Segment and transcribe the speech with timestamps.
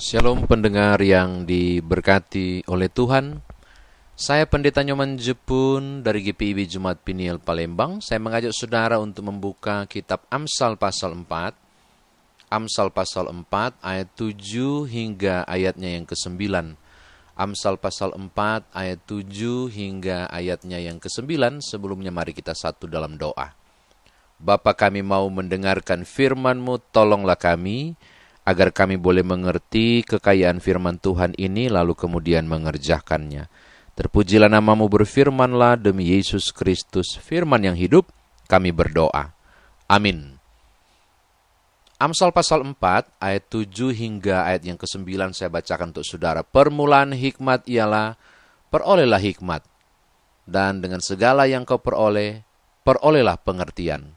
[0.00, 3.44] Shalom pendengar yang diberkati oleh Tuhan.
[4.16, 8.00] Saya Pendeta Nyoman Jepun dari GPIB Jumat Piniel Palembang.
[8.00, 11.52] Saya mengajak saudara untuk membuka kitab Amsal pasal 4.
[12.48, 16.48] Amsal pasal 4 ayat 7 hingga ayatnya yang ke-9.
[17.36, 21.60] Amsal pasal 4 ayat 7 hingga ayatnya yang ke-9.
[21.60, 23.52] Sebelumnya mari kita satu dalam doa.
[24.40, 28.00] Bapa kami mau mendengarkan firman-Mu, tolonglah kami
[28.50, 33.46] agar kami boleh mengerti kekayaan firman Tuhan ini lalu kemudian mengerjakannya.
[33.94, 38.10] Terpujilah namamu berfirmanlah demi Yesus Kristus, firman yang hidup,
[38.50, 39.30] kami berdoa.
[39.86, 40.34] Amin.
[42.00, 42.80] Amsal pasal 4
[43.20, 46.40] ayat 7 hingga ayat yang ke-9 saya bacakan untuk saudara.
[46.40, 48.16] Permulaan hikmat ialah
[48.72, 49.62] perolehlah hikmat.
[50.48, 52.40] Dan dengan segala yang kau peroleh,
[52.88, 54.16] perolehlah pengertian.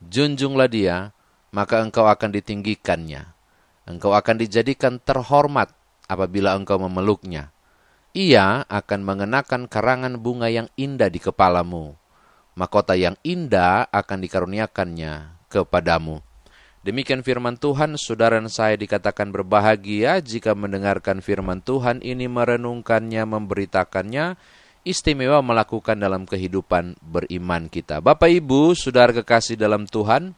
[0.00, 1.12] Junjunglah dia,
[1.52, 3.39] maka engkau akan ditinggikannya
[3.88, 5.72] Engkau akan dijadikan terhormat
[6.10, 7.54] apabila engkau memeluknya.
[8.10, 11.94] Ia akan mengenakan karangan bunga yang indah di kepalamu.
[12.58, 16.18] Mahkota yang indah akan dikaruniakannya kepadamu.
[16.80, 24.40] Demikian firman Tuhan, saudara saya dikatakan berbahagia jika mendengarkan firman Tuhan ini merenungkannya, memberitakannya,
[24.80, 28.00] istimewa melakukan dalam kehidupan beriman kita.
[28.00, 30.32] Bapak Ibu, saudara kekasih dalam Tuhan,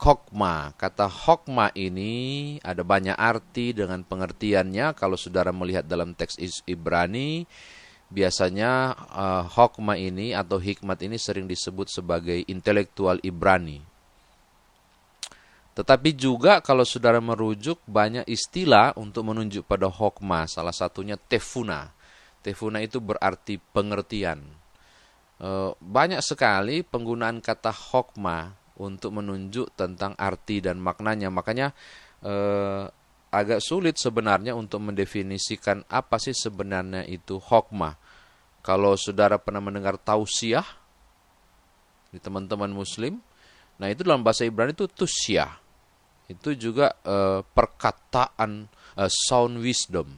[0.00, 0.72] hokma.
[0.80, 4.96] Kata hokma ini ada banyak arti dengan pengertiannya.
[4.96, 7.44] Kalau saudara melihat dalam teks Ibrani,
[8.08, 13.84] biasanya uh, hokma ini atau hikmat ini sering disebut sebagai intelektual Ibrani.
[15.70, 20.48] Tetapi juga kalau saudara merujuk banyak istilah untuk menunjuk pada hokma.
[20.50, 21.94] Salah satunya tefuna.
[22.40, 24.42] Tefuna itu berarti pengertian.
[25.40, 31.28] Uh, banyak sekali penggunaan kata hokma untuk menunjuk tentang arti dan maknanya.
[31.28, 31.76] Makanya
[32.24, 32.88] eh,
[33.30, 37.94] agak sulit sebenarnya untuk mendefinisikan apa sih sebenarnya itu hokmah.
[38.60, 40.66] Kalau saudara pernah mendengar tausiah
[42.10, 43.22] di teman-teman muslim,
[43.80, 45.60] nah itu dalam bahasa Ibrani itu tusyah.
[46.26, 48.66] Itu juga eh, perkataan
[48.98, 50.08] eh, sound wisdom,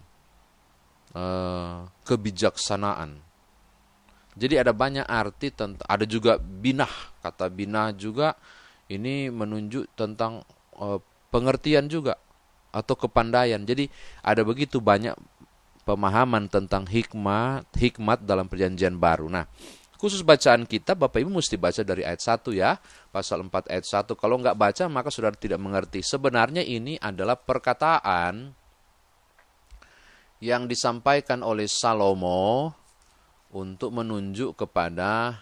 [1.14, 3.20] eh, kebijaksanaan.
[4.32, 8.34] Jadi ada banyak arti tentang ada juga binah kata binah juga
[8.91, 10.43] ini menunjuk tentang
[10.77, 10.99] uh,
[11.33, 12.19] pengertian juga
[12.75, 13.60] atau kepandaian.
[13.62, 13.87] Jadi
[14.21, 15.16] ada begitu banyak
[15.88, 19.31] pemahaman tentang hikmat hikmat dalam perjanjian baru.
[19.31, 19.47] Nah,
[19.99, 22.77] khusus bacaan kita Bapak Ibu mesti baca dari ayat 1 ya,
[23.15, 24.19] pasal 4 ayat 1.
[24.19, 26.03] Kalau nggak baca maka saudara tidak mengerti.
[26.03, 28.50] Sebenarnya ini adalah perkataan
[30.43, 32.75] yang disampaikan oleh Salomo
[33.55, 35.38] untuk menunjuk kepada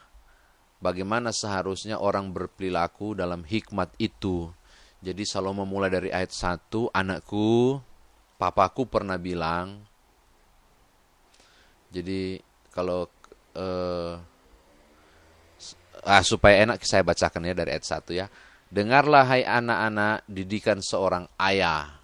[0.80, 4.50] bagaimana seharusnya orang berperilaku dalam hikmat itu.
[5.00, 7.80] Jadi Salomo mulai dari ayat 1, anakku,
[8.36, 9.80] papaku pernah bilang,
[11.88, 12.36] jadi
[12.68, 13.08] kalau
[13.56, 14.14] eh,
[16.04, 18.26] ah, supaya enak saya bacakan ya dari ayat 1 ya.
[18.70, 21.98] Dengarlah hai anak-anak didikan seorang ayah.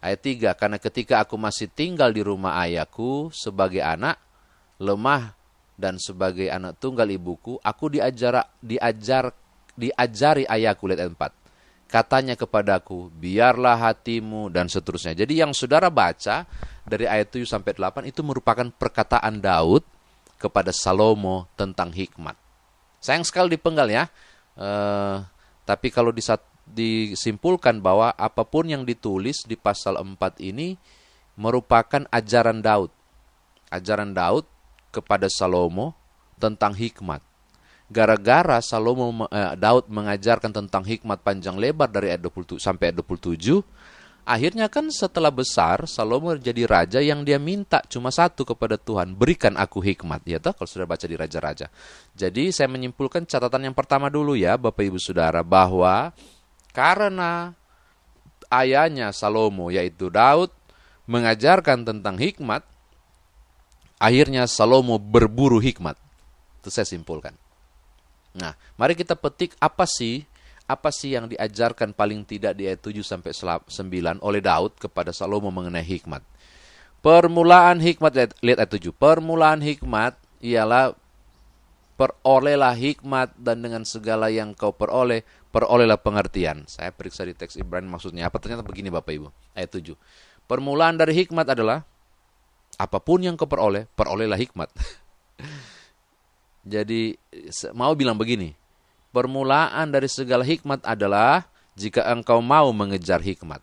[0.00, 4.20] Ayat 3, karena ketika aku masih tinggal di rumah ayahku sebagai anak,
[4.80, 5.36] lemah
[5.74, 9.34] dan sebagai anak tunggal ibuku, aku diajar diajar
[9.74, 11.90] diajari ayahku lihat 4.
[11.90, 15.14] Katanya kepadaku, biarlah hatimu dan seterusnya.
[15.14, 16.42] Jadi yang saudara baca
[16.82, 19.84] dari ayat 7 sampai 8 itu merupakan perkataan Daud
[20.40, 22.34] kepada Salomo tentang hikmat.
[22.98, 24.04] Sayang sekali dipenggal ya.
[24.58, 25.22] Uh,
[25.62, 30.74] tapi kalau disat, disimpulkan bahwa apa pun yang ditulis di pasal 4 ini
[31.36, 32.90] merupakan ajaran Daud.
[33.70, 34.46] Ajaran Daud
[34.94, 35.98] kepada Salomo
[36.38, 37.18] tentang hikmat.
[37.90, 43.60] Gara-gara Salomo eh, Daud mengajarkan tentang hikmat panjang lebar dari ayat 20 sampai ayat 27,
[44.24, 49.58] akhirnya kan setelah besar Salomo jadi raja yang dia minta cuma satu kepada Tuhan, berikan
[49.58, 50.24] aku hikmat.
[50.24, 51.68] Ya toh kalau sudah baca di raja-raja.
[52.16, 56.16] Jadi saya menyimpulkan catatan yang pertama dulu ya Bapak Ibu Saudara bahwa
[56.72, 57.52] karena
[58.48, 60.50] ayahnya Salomo yaitu Daud
[61.04, 62.64] mengajarkan tentang hikmat,
[64.04, 65.96] Akhirnya Salomo berburu hikmat.
[66.60, 67.32] Itu saya simpulkan.
[68.36, 70.28] Nah, mari kita petik apa sih
[70.64, 73.68] apa sih yang diajarkan paling tidak di ayat 7 sampai 9
[74.20, 76.24] oleh Daud kepada Salomo mengenai hikmat.
[77.04, 78.92] Permulaan hikmat lihat ayat 7.
[78.96, 80.96] Permulaan hikmat ialah
[82.00, 85.20] perolehlah hikmat dan dengan segala yang kau peroleh
[85.52, 86.64] perolehlah pengertian.
[86.64, 89.28] Saya periksa di teks Ibrani maksudnya apa ternyata begini Bapak Ibu.
[89.52, 89.92] Ayat 7.
[90.48, 91.84] Permulaan dari hikmat adalah
[92.76, 94.70] apa pun yang kau peroleh, perolehlah hikmat.
[96.64, 97.14] Jadi
[97.76, 98.56] mau bilang begini,
[99.12, 101.44] permulaan dari segala hikmat adalah
[101.76, 103.60] jika engkau mau mengejar hikmat.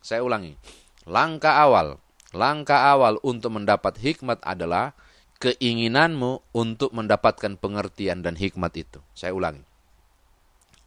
[0.00, 0.56] Saya ulangi.
[1.06, 2.00] Langkah awal,
[2.34, 4.92] langkah awal untuk mendapat hikmat adalah
[5.40, 9.00] keinginanmu untuk mendapatkan pengertian dan hikmat itu.
[9.16, 9.64] Saya ulangi.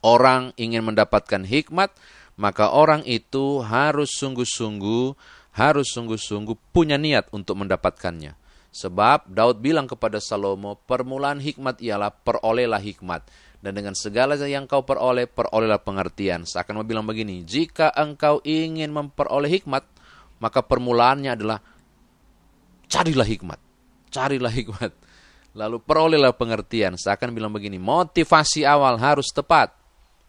[0.04, 1.96] Orang ingin mendapatkan hikmat,
[2.36, 5.16] maka orang itu harus sungguh-sungguh,
[5.53, 8.33] harus sungguh-sungguh punya niat untuk mendapatkannya.
[8.73, 13.21] Sebab Daud bilang kepada Salomo, permulaan hikmat ialah perolehlah hikmat.
[13.61, 16.44] Dan dengan segala yang kau peroleh, perolehlah pengertian.
[16.44, 19.85] Seakan mau bilang begini, jika engkau ingin memperoleh hikmat,
[20.41, 21.61] maka permulaannya adalah
[22.89, 23.61] carilah hikmat.
[24.09, 24.91] Carilah hikmat.
[25.53, 26.97] Lalu perolehlah pengertian.
[26.97, 29.69] Seakan bilang begini, motivasi awal harus tepat.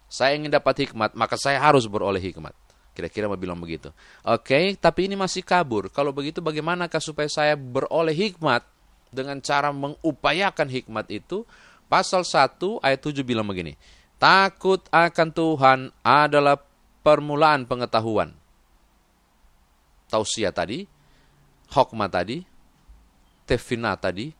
[0.05, 2.53] Saya ingin dapat hikmat, maka saya harus beroleh hikmat.
[2.95, 3.91] Kira-kira mau bilang begitu.
[4.23, 5.91] Oke, okay, tapi ini masih kabur.
[5.91, 8.63] Kalau begitu bagaimanakah supaya saya beroleh hikmat
[9.11, 11.43] dengan cara mengupayakan hikmat itu?
[11.91, 13.75] Pasal 1 ayat 7 bilang begini.
[14.15, 16.55] Takut akan Tuhan adalah
[17.03, 18.31] permulaan pengetahuan.
[20.07, 20.87] Tausia tadi,
[21.75, 22.47] hokmah tadi,
[23.43, 24.31] tefina tadi,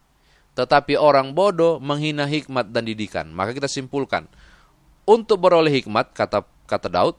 [0.55, 3.27] tetapi orang bodoh menghina hikmat dan didikan.
[3.35, 4.31] Maka kita simpulkan,
[5.03, 7.15] untuk beroleh hikmat, kata kata Daud,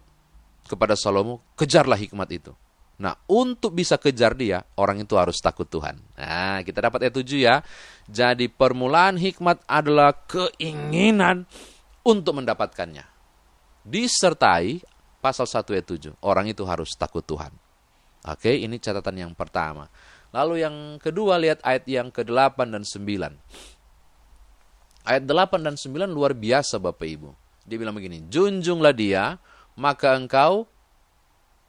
[0.67, 2.53] kepada Salomo, kejarlah hikmat itu.
[2.97, 6.01] Nah, untuk bisa kejar dia, orang itu harus takut Tuhan.
[6.17, 7.57] Nah, kita dapat ayat 7 ya.
[8.09, 11.45] Jadi permulaan hikmat adalah keinginan
[12.01, 13.05] untuk mendapatkannya.
[13.85, 14.81] Disertai
[15.21, 16.17] pasal 1 ayat 7.
[16.25, 17.53] Orang itu harus takut Tuhan.
[18.27, 19.93] Oke, ini catatan yang pertama.
[20.33, 23.37] Lalu yang kedua, lihat ayat yang ke-8 dan 9.
[25.07, 27.31] Ayat 8 dan 9 luar biasa Bapak Ibu.
[27.69, 29.37] Dia bilang begini, junjunglah dia
[29.77, 30.67] maka engkau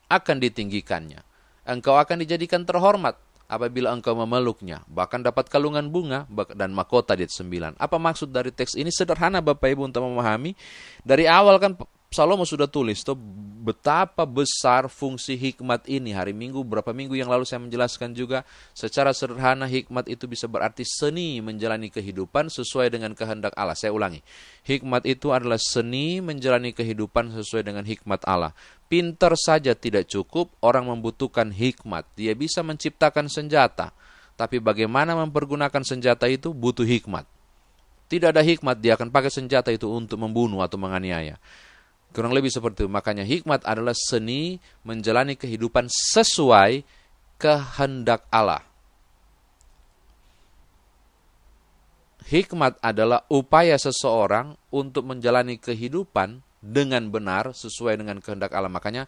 [0.08, 1.22] akan ditinggikannya.
[1.68, 7.76] Engkau akan dijadikan terhormat apabila engkau memeluknya, bahkan dapat kalungan bunga dan mahkota di sembilan.
[7.80, 8.92] Apa maksud dari teks ini?
[8.92, 10.56] Sederhana Bapak Ibu untuk memahami.
[11.04, 11.76] Dari awal kan
[12.08, 13.20] Salomo sudah tulis tuh
[13.68, 16.16] betapa besar fungsi hikmat ini.
[16.16, 20.88] Hari Minggu, berapa minggu yang lalu saya menjelaskan juga secara sederhana hikmat itu bisa berarti
[20.88, 23.76] seni menjalani kehidupan sesuai dengan kehendak Allah.
[23.76, 24.24] Saya ulangi.
[24.64, 28.56] Hikmat itu adalah seni menjalani kehidupan sesuai dengan hikmat Allah.
[28.88, 32.08] Pinter saja tidak cukup, orang membutuhkan hikmat.
[32.16, 33.92] Dia bisa menciptakan senjata.
[34.40, 37.28] Tapi bagaimana mempergunakan senjata itu butuh hikmat.
[38.08, 41.36] Tidak ada hikmat, dia akan pakai senjata itu untuk membunuh atau menganiaya.
[42.18, 42.90] Kurang lebih seperti itu.
[42.90, 46.82] Makanya hikmat adalah seni menjalani kehidupan sesuai
[47.38, 48.66] kehendak Allah.
[52.26, 58.74] Hikmat adalah upaya seseorang untuk menjalani kehidupan dengan benar sesuai dengan kehendak Allah.
[58.74, 59.06] Makanya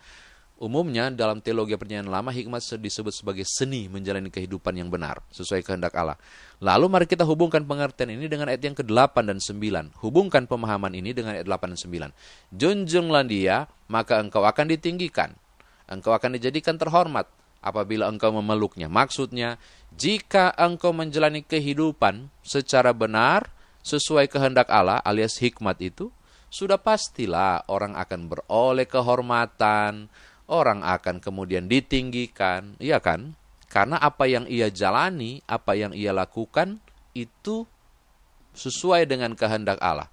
[0.60, 5.96] Umumnya dalam teologi perjanjian lama hikmat disebut sebagai seni menjalani kehidupan yang benar sesuai kehendak
[5.96, 6.20] Allah.
[6.60, 10.04] Lalu mari kita hubungkan pengertian ini dengan ayat yang ke-8 dan 9.
[10.04, 12.12] Hubungkan pemahaman ini dengan ayat 8 dan 9.
[12.52, 15.32] Junjunglah dia, maka engkau akan ditinggikan.
[15.88, 17.32] Engkau akan dijadikan terhormat
[17.64, 18.92] apabila engkau memeluknya.
[18.92, 19.56] Maksudnya,
[19.96, 23.48] jika engkau menjalani kehidupan secara benar
[23.80, 26.12] sesuai kehendak Allah alias hikmat itu,
[26.50, 30.10] sudah pastilah orang akan beroleh kehormatan,
[30.50, 33.38] orang akan kemudian ditinggikan, iya kan?
[33.70, 36.82] Karena apa yang ia jalani, apa yang ia lakukan
[37.14, 37.70] itu
[38.58, 40.10] sesuai dengan kehendak Allah.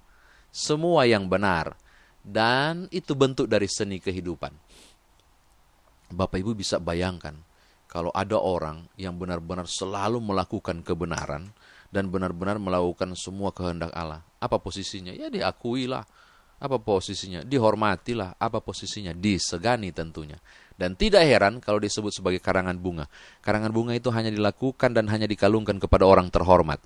[0.53, 1.73] Semua yang benar
[2.21, 4.53] dan itu bentuk dari seni kehidupan.
[6.13, 7.35] Bapak Ibu bisa bayangkan
[7.89, 11.51] kalau ada orang yang benar-benar selalu melakukan kebenaran
[11.89, 14.23] dan benar-benar melakukan semua kehendak Allah.
[14.37, 15.15] Apa posisinya?
[15.15, 16.05] Ya diakuilah
[16.57, 17.45] apa posisinya?
[17.45, 18.41] Dihormatilah.
[18.41, 19.13] Apa posisinya?
[19.13, 20.37] Disegani tentunya.
[20.77, 23.05] Dan tidak heran kalau disebut sebagai karangan bunga.
[23.41, 26.81] Karangan bunga itu hanya dilakukan dan hanya dikalungkan kepada orang terhormat.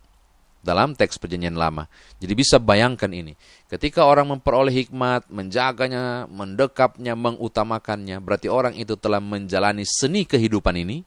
[0.61, 1.89] Dalam teks perjanjian lama.
[2.21, 3.33] Jadi bisa bayangkan ini.
[3.65, 8.21] Ketika orang memperoleh hikmat, menjaganya, mendekapnya, mengutamakannya.
[8.21, 11.01] Berarti orang itu telah menjalani seni kehidupan ini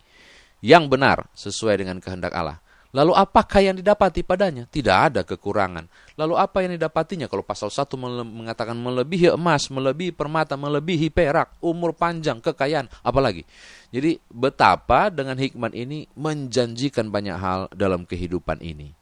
[0.64, 2.63] yang benar sesuai dengan kehendak Allah.
[2.94, 4.70] Lalu apakah yang didapati padanya?
[4.70, 5.90] Tidak ada kekurangan.
[6.14, 7.26] Lalu apa yang didapatinya?
[7.26, 7.90] Kalau pasal 1
[8.22, 13.42] mengatakan melebihi emas, melebihi permata, melebihi perak, umur panjang, kekayaan, apalagi.
[13.90, 18.94] Jadi betapa dengan hikmat ini menjanjikan banyak hal dalam kehidupan ini.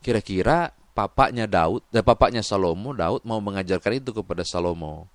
[0.00, 5.12] Kira-kira papaknya Daud, dan eh, papaknya Salomo, Daud mau mengajarkan itu kepada Salomo.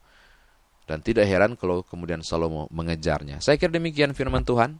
[0.85, 3.41] Dan tidak heran kalau kemudian Salomo mengejarnya.
[3.41, 4.77] Saya kira demikian firman Tuhan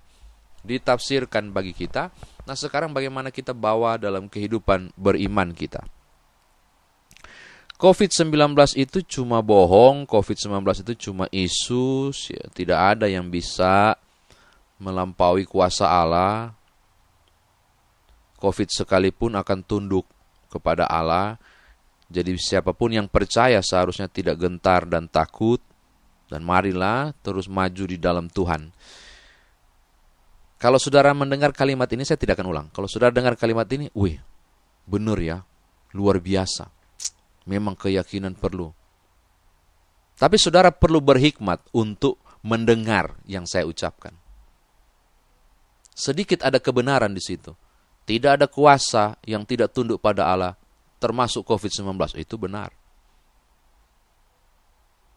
[0.61, 2.13] ditafsirkan bagi kita.
[2.45, 5.81] Nah, sekarang bagaimana kita bawa dalam kehidupan beriman kita?
[7.81, 13.97] COVID-19 itu cuma bohong, COVID-19 itu cuma isu, ya, tidak ada yang bisa
[14.77, 16.53] melampaui kuasa Allah.
[18.37, 20.05] COVID sekalipun akan tunduk
[20.49, 21.41] kepada Allah.
[22.11, 25.63] Jadi siapa pun yang percaya seharusnya tidak gentar dan takut
[26.27, 28.71] Dan marilah terus maju di dalam Tuhan.
[30.61, 32.67] Kalau saudara mendengar kalimat ini, saya tidak akan ulang.
[32.69, 34.21] Kalau saudara dengar kalimat ini, wih,
[34.85, 35.41] benar ya,
[35.97, 36.69] luar biasa.
[37.49, 38.69] Memang keyakinan perlu.
[40.21, 44.13] Tapi saudara perlu berhikmat untuk mendengar yang saya ucapkan.
[45.97, 47.57] Sedikit ada kebenaran di situ.
[48.05, 50.53] Tidak ada kuasa yang tidak tunduk pada Allah,
[51.01, 52.21] termasuk COVID-19.
[52.21, 52.69] Itu benar.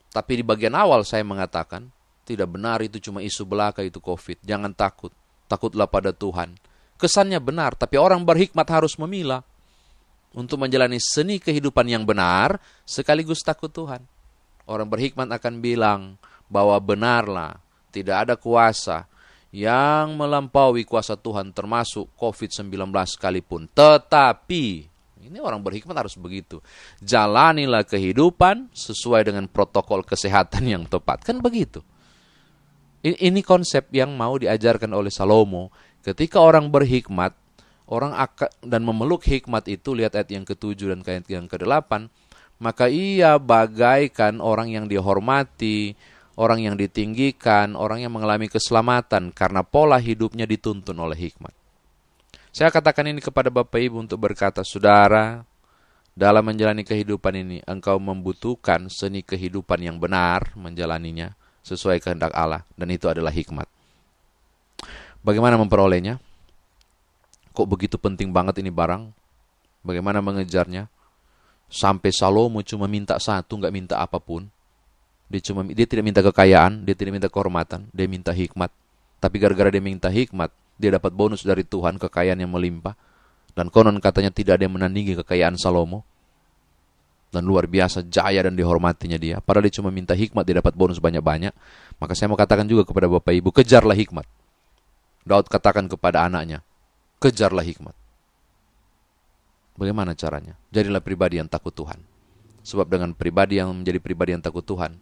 [0.09, 1.93] Tapi di bagian awal saya mengatakan,
[2.25, 4.41] tidak benar itu cuma isu belaka itu COVID.
[4.41, 5.13] Jangan takut.
[5.47, 6.57] Takutlah pada Tuhan.
[6.97, 9.45] Kesannya benar, tapi orang berhikmat harus memilah.
[10.35, 14.03] Untuk menjalani seni kehidupan yang benar, sekaligus takut Tuhan.
[14.67, 16.19] Orang berhikmat akan bilang
[16.51, 17.61] bahwa benarlah
[17.95, 19.07] tidak ada kuasa
[19.55, 23.71] yang melampaui kuasa Tuhan termasuk COVID-19 sekalipun.
[23.71, 24.65] Tetapi,
[25.31, 26.59] ini orang berhikmat harus begitu.
[26.99, 31.23] Jalanilah kehidupan sesuai dengan protokol kesehatan yang tepat.
[31.23, 31.87] Kan begitu.
[33.05, 35.69] Ini konsep yang mau diajarkan oleh Salomo.
[36.01, 37.37] Ketika orang berhikmat,
[37.85, 42.09] orang akan dan memeluk hikmat itu, lihat ayat yang ketujuh dan ayat yang kedelapan,
[42.57, 45.93] maka ia bagaikan orang yang dihormati,
[46.41, 51.53] orang yang ditinggikan, orang yang mengalami keselamatan karena pola hidupnya dituntun oleh hikmat.
[52.57, 55.45] Saya katakan ini kepada Bapak Ibu untuk berkata, Saudara,
[56.17, 62.93] dalam menjalani kehidupan ini, engkau membutuhkan seni kehidupan yang benar menjalaninya sesuai kehendak Allah, dan
[62.93, 63.65] itu adalah hikmat.
[65.25, 66.21] Bagaimana memperolehnya?
[67.57, 69.09] Kok begitu penting banget ini barang?
[69.81, 70.93] Bagaimana mengejarnya?
[71.73, 74.45] Sampai Salomo cuma minta satu, nggak minta apa pun.
[75.33, 78.69] Dia cuma dia tidak minta kekayaan, dia tidak minta kehormatan, dia minta hikmat.
[79.17, 82.93] Tapi gara-gara dia minta hikmat, dia dapat bonus dari Tuhan, kekayaan yang melimpah.
[83.57, 86.05] Dan konon katanya tidak ada yang menandingi kekayaan Salomo.
[87.35, 89.43] Dan luar biasa jaya dan dihormatinya dia.
[89.43, 91.51] Padahal dia cuma minta hikmat, dia dapat bonus banyak-banyak.
[91.99, 94.23] Maka saya mau katakan juga kepada Bapak Ibu, kejarlah hikmat.
[95.27, 96.63] Daud katakan kepada anaknya,
[97.19, 97.97] kejarlah hikmat.
[99.75, 100.55] Bagaimana caranya?
[100.71, 101.99] Jadilah pribadi yang takut Tuhan.
[102.63, 104.95] Sebab dengan pribadi yang menjadi pribadi yang takut Tuhan,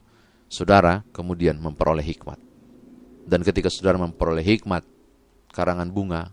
[0.48, 2.40] saudara kemudian memperoleh hikmat.
[3.28, 4.82] Dan ketika saudara memperoleh hikmat,
[5.52, 6.32] karangan bunga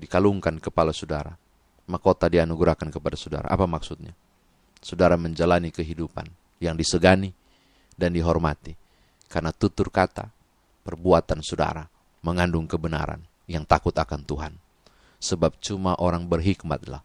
[0.00, 1.36] dikalungkan kepala saudara.
[1.84, 3.46] Mahkota dianugerahkan kepada saudara.
[3.52, 4.16] Apa maksudnya?
[4.78, 6.26] Saudara menjalani kehidupan
[6.62, 7.34] yang disegani
[7.98, 8.78] dan dihormati.
[9.28, 10.30] Karena tutur kata,
[10.86, 11.84] perbuatan saudara
[12.24, 13.20] mengandung kebenaran
[13.50, 14.52] yang takut akan Tuhan.
[15.18, 17.02] Sebab cuma orang berhikmatlah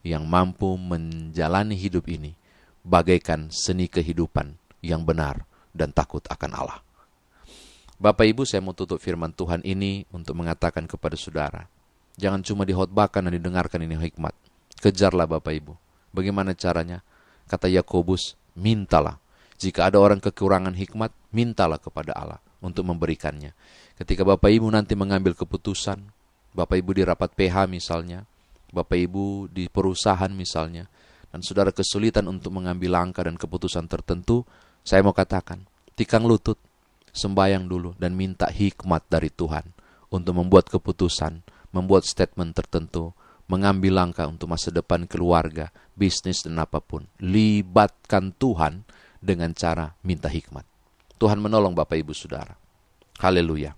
[0.00, 2.32] yang mampu menjalani hidup ini
[2.80, 5.44] bagaikan seni kehidupan yang benar
[5.76, 6.80] dan takut akan Allah.
[8.00, 11.68] Bapak Ibu, saya mau tutup firman Tuhan ini untuk mengatakan kepada saudara,
[12.16, 14.32] jangan cuma dihotbahkan dan didengarkan ini hikmat.
[14.80, 15.76] Kejarlah Bapak Ibu.
[16.16, 17.04] Bagaimana caranya?
[17.50, 19.18] Kata Yakobus, mintalah.
[19.58, 23.50] Jika ada orang kekurangan hikmat, mintalah kepada Allah untuk memberikannya.
[23.98, 25.98] Ketika Bapak Ibu nanti mengambil keputusan,
[26.54, 28.22] Bapak Ibu di rapat PH misalnya,
[28.70, 30.86] Bapak Ibu di perusahaan misalnya,
[31.34, 34.46] dan saudara kesulitan untuk mengambil langkah dan keputusan tertentu,
[34.86, 35.66] saya mau katakan,
[35.98, 36.56] tikang lutut,
[37.10, 39.66] sembayang dulu dan minta hikmat dari Tuhan
[40.10, 41.42] untuk membuat keputusan,
[41.74, 43.14] membuat statement tertentu,
[43.50, 47.10] mengambil langkah untuk masa depan keluarga, bisnis dan apa pun.
[47.18, 48.86] Libatkan Tuhan
[49.18, 50.62] dengan cara minta hikmat.
[51.18, 52.54] Tuhan menolong Bapak Ibu Saudara.
[53.18, 53.74] Haleluya.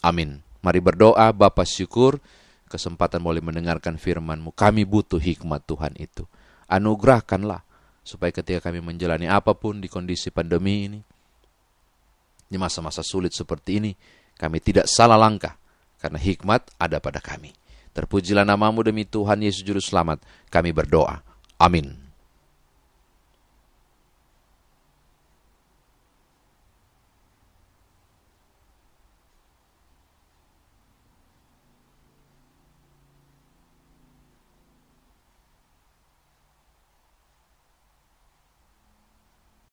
[0.00, 0.38] Amin.
[0.62, 2.22] Mari berdoa, Bapak syukur,
[2.70, 4.54] kesempatan boleh mendengarkan firman-Mu.
[4.54, 6.22] Kami butuh hikmat Tuhan itu.
[6.70, 7.66] Anugerahkanlah
[8.06, 11.00] supaya ketika kami menjalani apa pun di kondisi pandemi ini,
[12.48, 13.92] di masa-masa sulit seperti ini,
[14.38, 15.58] kami tidak salah langkah
[16.00, 17.52] karena hikmat ada pada kami.
[17.98, 20.22] Terpujilah namamu demi Tuhan Yesus Juru Selamat.
[20.54, 21.18] Kami berdoa.
[21.58, 22.07] Amin.